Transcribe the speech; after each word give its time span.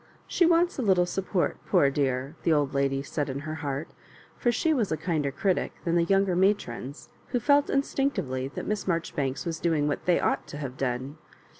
"She 0.35 0.47
wants 0.47 0.79
a 0.79 0.81
little 0.81 1.05
support, 1.05 1.57
poor 1.67 1.91
dear," 1.91 2.33
the 2.41 2.51
old 2.51 2.73
lady 2.73 3.03
said 3.03 3.29
in 3.29 3.41
her 3.41 3.53
heart; 3.61 3.89
for 4.35 4.51
she 4.51 4.73
was 4.73 4.91
a 4.91 4.97
kinder 4.97 5.31
critic 5.31 5.73
than 5.85 5.93
the 5.95 6.05
younger 6.05 6.35
matrons, 6.35 7.09
who 7.27 7.39
felt 7.39 7.69
instinctively 7.69 8.47
that 8.47 8.65
Miss 8.65 8.87
Marjoribanks 8.87 9.45
was 9.45 9.59
doing 9.59 9.87
what 9.87 10.05
they 10.07 10.19
ought 10.19 10.47
to 10.47 10.57
have 10.57 10.75
done. 10.75 11.19